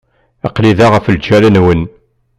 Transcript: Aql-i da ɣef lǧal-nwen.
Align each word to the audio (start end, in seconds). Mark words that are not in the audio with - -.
Aql-i 0.47 0.71
da 0.77 0.87
ɣef 0.93 1.05
lǧal-nwen. 1.15 1.81